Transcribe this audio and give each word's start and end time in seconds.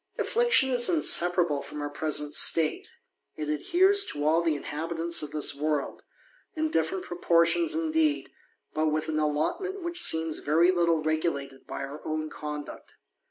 Affliction 0.17 0.71
is 0.71 0.89
inseparable 0.89 1.61
from 1.61 1.79
our 1.79 1.87
present 1.91 2.33
state; 2.33 2.89
it 3.35 3.49
adhere 3.49 3.93
to 3.93 4.25
all 4.25 4.41
the 4.41 4.55
inhabitants 4.55 5.21
of 5.21 5.29
this 5.29 5.53
world, 5.53 6.01
in 6.55 6.71
different 6.71 7.05
proportioi 7.05 7.71
indeed, 7.75 8.31
but 8.73 8.87
with 8.87 9.09
an 9.09 9.19
allotment 9.19 9.83
which 9.83 10.01
seems 10.01 10.39
very 10.39 10.71
litt 10.71 11.05
regulated 11.05 11.67
by 11.67 11.83
our 11.83 12.01
own 12.03 12.31
conduct. 12.31 12.95